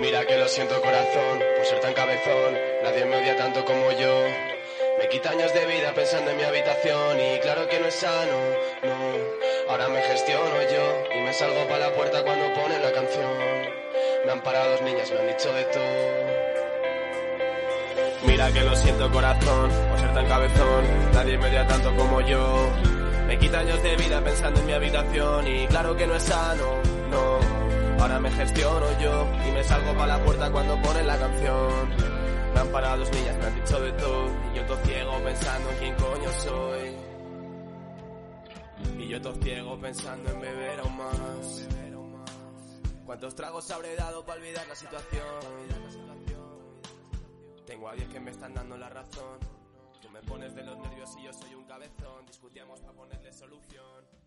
[0.00, 4.24] Mira que lo siento corazón, por ser tan cabezón, nadie me odia tanto como yo.
[4.98, 8.38] Me quita años de vida pensando en mi habitación y claro que no es sano,
[8.82, 9.70] no.
[9.70, 13.30] Ahora me gestiono yo y me salgo para la puerta cuando ponen la canción.
[14.24, 16.30] Me han parado dos niñas, me han dicho de todo.
[18.26, 22.70] Mira que lo siento corazón, por ser tan cabezón, nadie me odia tanto como yo.
[23.26, 26.80] Me quita años de vida pensando en mi habitación y claro que no es sano,
[27.10, 27.60] no.
[28.00, 29.59] Ahora me gestiono yo y me
[30.00, 31.88] para la puerta cuando ponen la canción.
[32.54, 35.70] Me han parado dos niñas, me han dicho de todo y yo todo ciego pensando
[35.70, 36.96] en quién coño soy.
[38.98, 41.68] Y yo todo ciego pensando en beber aún más.
[43.04, 45.26] ¿Cuántos tragos habré dado para olvidar la situación?
[47.66, 49.38] Tengo a 10 que me están dando la razón.
[50.00, 52.24] Tú me pones de los nervios y yo soy un cabezón.
[52.26, 54.19] Discutíamos para ponerle solución.